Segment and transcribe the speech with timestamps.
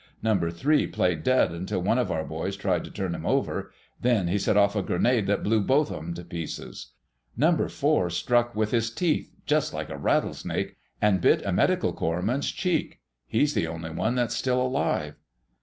[0.23, 3.71] Number Three played dead until one of our boys tried to turn him over.
[4.01, 6.93] Then he set off a grenade that blew both of 'em to pieces.
[7.37, 12.99] Number Four struck with his teeth—just like a rattlesnake—and bit a medical corps man's cheek.
[13.27, 15.19] He's the only one that's still alive."